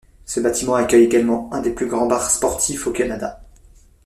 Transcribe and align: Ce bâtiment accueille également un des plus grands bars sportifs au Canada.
Ce 0.25 0.39
bâtiment 0.39 0.73
accueille 0.73 1.03
également 1.03 1.53
un 1.53 1.61
des 1.61 1.69
plus 1.69 1.85
grands 1.85 2.07
bars 2.07 2.31
sportifs 2.31 2.87
au 2.87 2.91
Canada. 2.91 3.43